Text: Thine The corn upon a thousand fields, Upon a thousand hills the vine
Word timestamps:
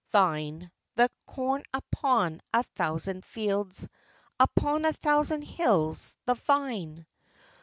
Thine 0.11 0.71
The 0.95 1.11
corn 1.27 1.61
upon 1.75 2.41
a 2.51 2.63
thousand 2.63 3.23
fields, 3.23 3.87
Upon 4.39 4.83
a 4.85 4.93
thousand 4.93 5.43
hills 5.43 6.15
the 6.25 6.33
vine 6.33 7.05